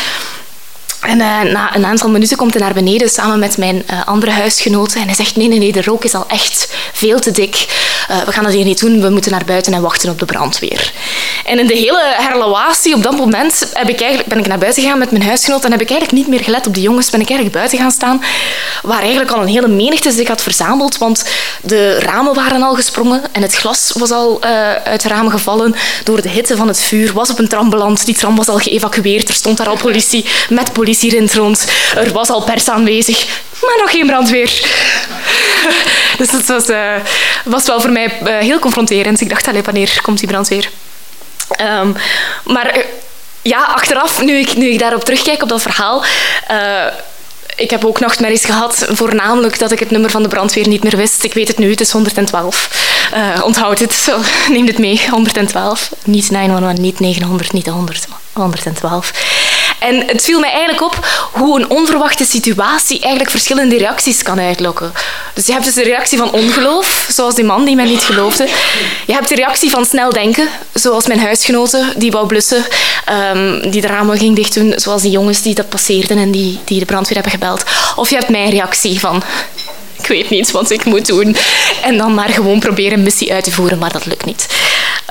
En 1.06 1.20
uh, 1.20 1.42
na 1.42 1.76
een 1.76 1.86
aantal 1.86 2.10
minuten 2.10 2.38
komt 2.38 2.54
hij 2.54 2.62
naar 2.62 2.74
beneden 2.74 3.10
samen 3.10 3.40
met 3.40 3.58
mijn 3.58 3.84
uh, 3.92 4.08
andere 4.08 4.32
huisgenoten. 4.32 5.02
En 5.02 5.06
hij 5.06 5.16
zegt, 5.16 5.36
nee, 5.36 5.48
nee, 5.48 5.60
nee, 5.60 5.72
de 5.72 5.82
rook 5.82 6.04
is 6.04 6.14
al 6.14 6.26
echt 6.28 6.74
veel 6.94 7.20
te 7.20 7.32
dik. 7.32 7.66
Uh, 8.12 8.22
we 8.24 8.32
gaan 8.32 8.44
dat 8.44 8.54
hier 8.54 8.66
niet 8.66 8.80
doen, 8.80 9.02
we 9.02 9.10
moeten 9.10 9.32
naar 9.32 9.46
buiten 9.46 9.74
en 9.74 9.82
wachten 9.82 10.10
op 10.10 10.20
de 10.20 10.26
brandweer. 10.26 10.92
En 11.46 11.60
in 11.60 11.68
de 11.68 11.74
hele 11.74 12.14
herlawatie 12.18 12.96
op 12.96 13.04
dat 13.04 13.18
moment 13.18 13.70
heb 13.74 13.90
ik 13.90 14.00
eigenlijk, 14.00 14.30
ben 14.30 14.40
ik 14.40 14.48
naar 14.48 14.58
buiten 14.58 14.84
gegaan 14.84 14.98
met 14.98 15.12
mijn 15.12 15.24
huisgenoot 15.24 15.66
en 15.66 15.72
heb 15.72 15.82
ik 15.82 15.90
eigenlijk 15.90 16.20
niet 16.20 16.28
meer 16.28 16.44
gelet 16.44 16.68
op 16.68 16.74
de 16.74 16.82
jongens. 16.82 17.10
Ben 17.10 17.22
ik 17.22 17.30
eigenlijk 17.30 17.58
buiten 17.58 17.80
gaan 17.80 17.92
staan, 17.92 18.24
waar 18.84 19.02
eigenlijk 19.02 19.32
al 19.32 19.42
een 19.42 19.48
hele 19.48 19.68
menigte 19.68 20.12
zich 20.12 20.28
had 20.28 20.44
verzameld. 20.44 20.98
Want 20.98 21.26
de 21.62 22.00
ramen 22.00 22.34
waren 22.34 22.62
al 22.62 22.76
gesprongen 22.76 23.22
en 23.32 23.42
het 23.42 23.56
glas 23.56 23.92
was 23.98 24.12
al 24.12 24.42
uit 24.84 25.02
de 25.02 25.08
ramen 25.08 25.32
gevallen. 25.32 25.76
Door 26.04 26.22
de 26.22 26.30
hitte 26.30 26.56
van 26.56 26.68
het 26.68 26.80
vuur 26.80 27.14
was 27.14 27.30
op 27.30 27.40
een 27.40 27.48
tram 27.48 27.70
beland. 27.70 28.06
Die 28.06 28.16
tram 28.16 28.36
was 28.36 28.48
al 28.48 28.58
geëvacueerd. 28.58 29.30
Er 29.30 29.36
stond 29.36 29.58
daar 29.58 29.68
al 29.68 29.78
politie 29.78 30.26
met 30.50 30.74
politie 30.74 30.94
hier 31.02 31.14
in 31.14 31.30
rond. 31.34 31.66
Er 31.96 32.12
was 32.12 32.30
al 32.30 32.44
pers 32.44 32.70
aanwezig, 32.70 33.26
maar 33.62 33.78
nog 33.78 33.92
geen 33.92 34.08
brandweer. 34.08 34.64
Dus 36.18 36.30
dat 36.30 36.46
was, 36.46 36.70
uh, 36.70 36.94
was 37.46 37.66
wel 37.66 37.82
voor 37.82 37.92
mij 37.92 38.20
uh, 38.24 38.38
heel 38.38 38.60
confronterend. 38.60 39.22
Ik 39.22 39.30
dacht, 39.30 39.48
allez, 39.48 39.66
wanneer 39.66 40.00
komt 40.02 40.20
die 40.20 40.28
brandweer? 40.28 40.70
Um, 41.62 41.96
maar 42.44 42.78
uh, 42.78 42.84
ja, 43.42 43.64
achteraf, 43.64 44.22
nu 44.22 44.38
ik, 44.38 44.56
nu 44.56 44.70
ik 44.70 44.80
daarop 44.80 45.04
terugkijk, 45.04 45.42
op 45.42 45.50
dat 45.50 45.62
verhaal... 45.62 46.04
ik 47.56 47.70
heb 47.70 47.86
ook 47.86 48.00
nachtmerries 48.00 48.46
gehad, 48.46 48.86
voornamelijk 48.90 49.60
dat 49.60 49.72
ik 49.72 49.80
het 49.80 49.92
nummer 49.92 50.10
van 50.10 50.24
de 50.24 50.30
brandweer 50.30 50.68
niet 50.68 50.84
meer 50.84 50.98
wist. 50.98 51.24
Ik 51.24 51.34
weet 51.34 51.48
het 51.48 51.58
nu, 51.58 51.70
het 51.70 51.82
is 51.82 51.92
112. 51.92 52.70
onthoud 53.44 53.80
het, 53.80 54.12
neem 54.50 54.68
het 54.68 54.78
mee, 54.78 55.02
112. 55.10 55.92
Niet 56.04 56.32
911, 56.32 56.78
niet 56.78 57.00
900, 57.00 57.54
niet 57.54 57.68
100, 57.68 58.08
112. 58.34 59.12
En 59.80 60.04
het 60.08 60.24
viel 60.24 60.40
mij 60.40 60.52
eigenlijk 60.52 60.82
op 60.82 61.06
hoe 61.32 61.60
een 61.60 61.70
onverwachte 61.70 62.26
situatie 62.26 63.00
eigenlijk 63.00 63.32
verschillende 63.32 63.78
reacties 63.78 64.24
kan 64.24 64.40
uitlokken. 64.40 64.94
Dus 65.34 65.46
je 65.46 65.52
hebt 65.52 65.66
dus 65.66 65.74
de 65.74 65.84
reactie 65.84 66.18
van 66.18 66.32
ongeloof, 66.32 67.08
zoals 67.12 67.36
die 67.36 67.44
man 67.44 67.66
die 67.66 67.76
mij 67.76 67.86
niet 67.86 68.04
geloofde. 68.04 68.48
Je 69.06 69.14
hebt 69.14 69.30
de 69.30 69.36
reactie 69.36 69.70
van 69.70 69.86
snel 69.86 70.10
denken, 70.10 70.48
zoals 70.74 71.08
mijn 71.08 71.20
huisgenoten 71.20 71.94
die 71.96 72.12
wou 72.12 72.28
blussen, 72.28 72.66
um, 73.34 73.72
die 73.72 73.82
de 73.82 73.88
ramen 73.88 74.18
ging 74.18 74.36
dicht 74.36 74.54
doen, 74.54 74.74
zoals 74.76 75.02
die 75.02 75.12
jongens 75.12 75.42
die 75.42 75.56
dat 75.56 75.70
passeerden 75.70 76.18
en 76.18 76.32
die, 76.32 76.60
die 76.64 76.80
de 76.80 76.86
brandweer 76.86 77.14
hebben 77.14 77.32
gebeld. 77.32 77.64
Of 77.96 78.10
je 78.10 78.16
hebt 78.16 78.30
mijn 78.30 78.50
reactie 78.50 79.00
van 79.00 79.24
ik 80.00 80.08
weet 80.08 80.30
niet 80.30 80.52
wat 80.52 80.70
ik 80.70 80.86
moet 80.86 81.06
doen. 81.06 81.36
En 81.84 81.98
dan 81.98 82.14
maar 82.14 82.30
gewoon 82.30 82.60
proberen 82.60 82.98
een 82.98 83.04
missie 83.04 83.34
uit 83.34 83.44
te 83.44 83.52
voeren, 83.52 83.78
maar 83.78 83.92
dat 83.92 84.06
lukt 84.06 84.26
niet. 84.26 84.48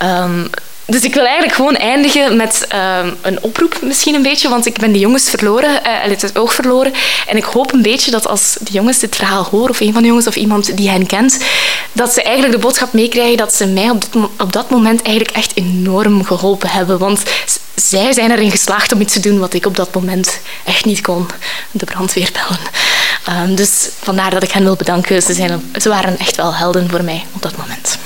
Um, 0.02 0.50
dus 0.86 1.02
ik 1.02 1.14
wil 1.14 1.24
eigenlijk 1.24 1.54
gewoon 1.54 1.76
eindigen 1.76 2.36
met 2.36 2.66
uh, 2.74 2.98
een 3.22 3.42
oproep 3.42 3.78
misschien 3.82 4.14
een 4.14 4.22
beetje, 4.22 4.48
want 4.48 4.66
ik 4.66 4.78
ben 4.78 4.92
die 4.92 5.00
jongens 5.00 5.30
verloren, 5.30 5.70
uh, 5.70 6.20
het 6.20 6.38
oog 6.38 6.54
verloren. 6.54 6.92
En 7.26 7.36
ik 7.36 7.44
hoop 7.44 7.72
een 7.72 7.82
beetje 7.82 8.10
dat 8.10 8.26
als 8.26 8.56
de 8.60 8.72
jongens 8.72 8.98
dit 8.98 9.16
verhaal 9.16 9.44
horen, 9.44 9.70
of 9.70 9.80
een 9.80 9.92
van 9.92 10.02
de 10.02 10.08
jongens 10.08 10.26
of 10.26 10.36
iemand 10.36 10.76
die 10.76 10.90
hen 10.90 11.06
kent, 11.06 11.38
dat 11.92 12.12
ze 12.12 12.22
eigenlijk 12.22 12.54
de 12.54 12.60
boodschap 12.60 12.92
meekrijgen 12.92 13.36
dat 13.36 13.54
ze 13.54 13.66
mij 13.66 13.90
op, 13.90 14.00
dit, 14.00 14.22
op 14.38 14.52
dat 14.52 14.70
moment 14.70 15.02
eigenlijk 15.02 15.36
echt 15.36 15.52
enorm 15.54 16.24
geholpen 16.24 16.68
hebben. 16.68 16.98
Want 16.98 17.22
zij 17.74 18.12
zijn 18.12 18.30
erin 18.30 18.50
geslaagd 18.50 18.92
om 18.92 19.00
iets 19.00 19.12
te 19.12 19.20
doen 19.20 19.38
wat 19.38 19.54
ik 19.54 19.66
op 19.66 19.76
dat 19.76 19.94
moment 19.94 20.40
echt 20.64 20.84
niet 20.84 21.00
kon, 21.00 21.26
de 21.70 21.84
brandweer 21.84 22.30
bellen. 22.32 23.42
Um, 23.42 23.54
dus 23.54 23.88
vandaar 24.00 24.30
dat 24.30 24.42
ik 24.42 24.52
hen 24.52 24.64
wil 24.64 24.76
bedanken. 24.76 25.22
Ze, 25.22 25.32
zijn, 25.32 25.72
ze 25.80 25.88
waren 25.88 26.18
echt 26.18 26.36
wel 26.36 26.54
helden 26.54 26.90
voor 26.90 27.04
mij 27.04 27.24
op 27.32 27.42
dat 27.42 27.56
moment. 27.56 27.98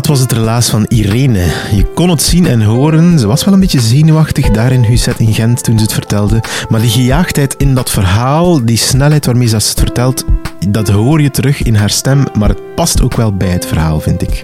Dat 0.00 0.08
was 0.08 0.20
het 0.20 0.32
relaas 0.32 0.68
van 0.68 0.84
Irene. 0.88 1.46
Je 1.72 1.84
kon 1.94 2.08
het 2.08 2.22
zien 2.22 2.46
en 2.46 2.62
horen. 2.62 3.18
Ze 3.18 3.26
was 3.26 3.44
wel 3.44 3.54
een 3.54 3.60
beetje 3.60 3.80
zenuwachtig 3.80 4.50
daar 4.50 4.72
in 4.72 4.84
Huzet 4.84 5.18
in 5.18 5.34
Gent 5.34 5.64
toen 5.64 5.76
ze 5.78 5.82
het 5.82 5.92
vertelde. 5.92 6.42
Maar 6.68 6.80
die 6.80 6.90
gejaagdheid 6.90 7.54
in 7.58 7.74
dat 7.74 7.90
verhaal, 7.90 8.64
die 8.64 8.76
snelheid 8.76 9.26
waarmee 9.26 9.46
ze 9.46 9.54
het 9.54 9.74
vertelt, 9.76 10.24
dat 10.68 10.88
hoor 10.88 11.20
je 11.20 11.30
terug 11.30 11.62
in 11.62 11.74
haar 11.74 11.90
stem. 11.90 12.24
Maar 12.38 12.48
het 12.48 12.74
past 12.74 13.02
ook 13.02 13.14
wel 13.14 13.36
bij 13.36 13.48
het 13.48 13.66
verhaal, 13.66 14.00
vind 14.00 14.22
ik. 14.22 14.42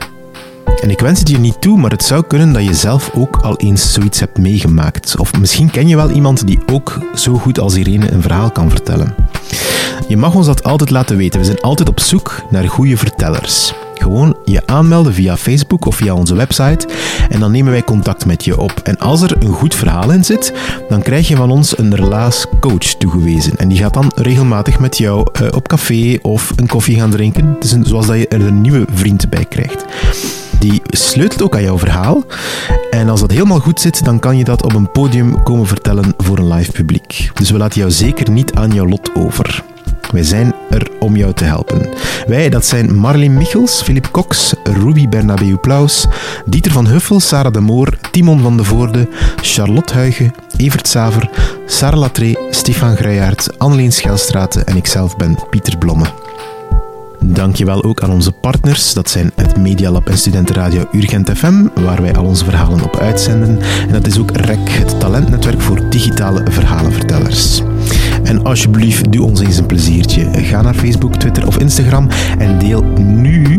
En 0.82 0.90
ik 0.90 1.00
wens 1.00 1.18
het 1.18 1.28
je 1.28 1.38
niet 1.38 1.60
toe, 1.60 1.78
maar 1.78 1.90
het 1.90 2.04
zou 2.04 2.24
kunnen 2.26 2.52
dat 2.52 2.64
je 2.64 2.74
zelf 2.74 3.10
ook 3.14 3.36
al 3.36 3.56
eens 3.56 3.92
zoiets 3.92 4.20
hebt 4.20 4.38
meegemaakt. 4.38 5.16
Of 5.18 5.38
misschien 5.38 5.70
ken 5.70 5.88
je 5.88 5.96
wel 5.96 6.10
iemand 6.10 6.46
die 6.46 6.58
ook 6.72 7.00
zo 7.14 7.34
goed 7.34 7.58
als 7.58 7.74
Irene 7.74 8.10
een 8.10 8.22
verhaal 8.22 8.50
kan 8.50 8.70
vertellen. 8.70 9.14
Je 10.08 10.16
mag 10.16 10.34
ons 10.34 10.46
dat 10.46 10.64
altijd 10.64 10.90
laten 10.90 11.16
weten. 11.16 11.40
We 11.40 11.46
zijn 11.46 11.60
altijd 11.60 11.88
op 11.88 12.00
zoek 12.00 12.42
naar 12.50 12.68
goede 12.68 12.96
vertellers. 12.96 13.74
Gewoon 14.06 14.36
je 14.44 14.62
aanmelden 14.66 15.14
via 15.14 15.36
Facebook 15.36 15.86
of 15.86 15.96
via 15.96 16.14
onze 16.14 16.34
website 16.34 16.88
en 17.28 17.40
dan 17.40 17.50
nemen 17.50 17.72
wij 17.72 17.84
contact 17.84 18.26
met 18.26 18.44
je 18.44 18.60
op. 18.60 18.80
En 18.84 18.98
als 18.98 19.22
er 19.22 19.36
een 19.42 19.52
goed 19.52 19.74
verhaal 19.74 20.10
in 20.10 20.24
zit, 20.24 20.52
dan 20.88 21.02
krijg 21.02 21.28
je 21.28 21.36
van 21.36 21.50
ons 21.50 21.78
een 21.78 21.94
relaascoach 21.94 22.94
toegewezen. 22.98 23.56
En 23.56 23.68
die 23.68 23.78
gaat 23.78 23.94
dan 23.94 24.12
regelmatig 24.14 24.78
met 24.78 24.98
jou 24.98 25.26
uh, 25.42 25.48
op 25.54 25.68
café 25.68 26.18
of 26.22 26.52
een 26.56 26.66
koffie 26.66 26.96
gaan 26.96 27.10
drinken. 27.10 27.54
Het 27.54 27.64
is 27.64 27.76
zoals 27.82 28.06
dat 28.06 28.16
je 28.16 28.28
er 28.28 28.40
een 28.40 28.60
nieuwe 28.60 28.84
vriend 28.92 29.30
bij 29.30 29.44
krijgt. 29.44 29.84
Die 30.58 30.82
sleutelt 30.86 31.42
ook 31.42 31.54
aan 31.54 31.62
jouw 31.62 31.78
verhaal. 31.78 32.24
En 32.90 33.08
als 33.08 33.20
dat 33.20 33.30
helemaal 33.30 33.60
goed 33.60 33.80
zit, 33.80 34.04
dan 34.04 34.18
kan 34.18 34.36
je 34.36 34.44
dat 34.44 34.64
op 34.64 34.74
een 34.74 34.90
podium 34.90 35.42
komen 35.42 35.66
vertellen 35.66 36.14
voor 36.18 36.38
een 36.38 36.52
live 36.52 36.72
publiek. 36.72 37.30
Dus 37.34 37.50
we 37.50 37.58
laten 37.58 37.78
jou 37.80 37.90
zeker 37.90 38.30
niet 38.30 38.54
aan 38.54 38.70
jouw 38.70 38.86
lot 38.86 39.10
over. 39.14 39.64
Wij 40.12 40.22
zijn 40.22 40.54
er 40.70 40.90
om 40.98 41.16
jou 41.16 41.32
te 41.32 41.44
helpen. 41.44 41.88
Wij, 42.26 42.48
dat 42.48 42.66
zijn 42.66 42.94
Marleen 42.94 43.34
Michels, 43.34 43.82
Philip 43.82 44.08
Cox, 44.10 44.54
Ruby 44.64 45.08
Bernabeu 45.08 45.56
Plaus, 45.56 46.06
Dieter 46.44 46.72
van 46.72 46.86
Huffel, 46.86 47.20
Sarah 47.20 47.52
de 47.52 47.60
Moor, 47.60 47.98
Timon 48.10 48.40
van 48.40 48.56
de 48.56 48.64
Voorde, 48.64 49.08
Charlotte 49.40 49.94
Huigen, 49.94 50.34
Evert 50.56 50.88
Saver, 50.88 51.30
Sarah 51.66 52.00
Latré, 52.00 52.34
Stefan 52.50 52.96
Grijaert, 52.96 53.58
Anneleen 53.58 53.92
Schelstraten 53.92 54.66
en 54.66 54.76
ikzelf 54.76 55.16
ben 55.16 55.38
Pieter 55.50 55.78
Blomme. 55.78 56.06
Dankjewel 57.20 57.84
ook 57.84 58.02
aan 58.02 58.10
onze 58.10 58.32
partners. 58.32 58.92
Dat 58.92 59.10
zijn 59.10 59.32
het 59.34 59.56
Medialab 59.56 60.08
en 60.08 60.18
Studentenradio 60.18 60.88
Urgent 60.92 61.30
FM, 61.30 61.66
waar 61.74 62.02
wij 62.02 62.14
al 62.14 62.24
onze 62.24 62.44
verhalen 62.44 62.82
op 62.82 62.96
uitzenden. 62.96 63.60
En 63.60 63.92
dat 63.92 64.06
is 64.06 64.18
ook 64.18 64.30
REC, 64.30 64.68
het 64.68 65.00
talentnetwerk 65.00 65.60
voor 65.60 65.90
digitale 65.90 66.42
verhalenvertellers. 66.50 67.62
En 68.26 68.42
alsjeblieft, 68.44 69.12
doe 69.12 69.24
ons 69.24 69.40
eens 69.40 69.56
een 69.56 69.66
pleziertje. 69.66 70.28
Ga 70.32 70.62
naar 70.62 70.74
Facebook, 70.74 71.16
Twitter 71.16 71.46
of 71.46 71.58
Instagram 71.58 72.08
en 72.38 72.58
deel 72.58 72.82
nu 72.96 73.58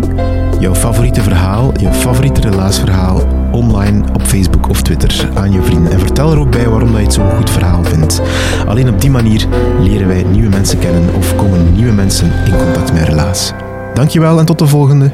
jouw 0.59 0.75
favoriete 0.75 1.21
verhaal, 1.21 1.71
jouw 1.79 1.91
favoriete 1.91 2.41
relaasverhaal 2.41 3.21
online 3.51 4.03
op 4.13 4.21
Facebook 4.21 4.69
of 4.69 4.81
Twitter 4.81 5.29
aan 5.33 5.51
je 5.51 5.61
vrienden. 5.61 5.91
En 5.91 5.99
vertel 5.99 6.31
er 6.31 6.39
ook 6.39 6.51
bij 6.51 6.69
waarom 6.69 6.91
dat 6.91 6.97
je 6.97 7.05
het 7.05 7.13
zo'n 7.13 7.29
goed 7.29 7.49
verhaal 7.49 7.83
vindt. 7.83 8.21
Alleen 8.67 8.89
op 8.89 9.01
die 9.01 9.09
manier 9.09 9.45
leren 9.79 10.07
wij 10.07 10.23
nieuwe 10.23 10.49
mensen 10.49 10.79
kennen 10.79 11.15
of 11.15 11.35
komen 11.35 11.73
nieuwe 11.75 11.93
mensen 11.93 12.31
in 12.45 12.57
contact 12.57 12.93
met 12.93 13.03
relaas. 13.03 13.53
Dankjewel 13.93 14.39
en 14.39 14.45
tot 14.45 14.59
de 14.59 14.67
volgende. 14.67 15.11